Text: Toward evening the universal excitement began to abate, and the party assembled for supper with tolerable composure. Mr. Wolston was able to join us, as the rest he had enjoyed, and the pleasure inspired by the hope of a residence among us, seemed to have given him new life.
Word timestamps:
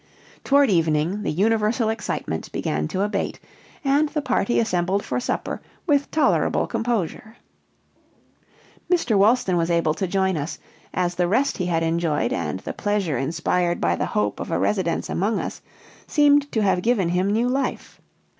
Toward 0.43 0.71
evening 0.71 1.21
the 1.21 1.29
universal 1.29 1.89
excitement 1.89 2.51
began 2.51 2.87
to 2.87 3.03
abate, 3.03 3.39
and 3.83 4.09
the 4.09 4.21
party 4.23 4.57
assembled 4.59 5.05
for 5.05 5.19
supper 5.19 5.61
with 5.85 6.09
tolerable 6.09 6.65
composure. 6.65 7.35
Mr. 8.91 9.15
Wolston 9.15 9.57
was 9.57 9.69
able 9.69 9.93
to 9.93 10.07
join 10.07 10.37
us, 10.37 10.57
as 10.91 11.13
the 11.13 11.27
rest 11.27 11.59
he 11.59 11.67
had 11.67 11.83
enjoyed, 11.83 12.33
and 12.33 12.61
the 12.61 12.73
pleasure 12.73 13.19
inspired 13.19 13.79
by 13.79 13.95
the 13.95 14.07
hope 14.07 14.39
of 14.39 14.49
a 14.49 14.57
residence 14.57 15.07
among 15.07 15.39
us, 15.39 15.61
seemed 16.07 16.51
to 16.51 16.63
have 16.63 16.81
given 16.81 17.09
him 17.09 17.29
new 17.31 17.47
life. 17.47 18.01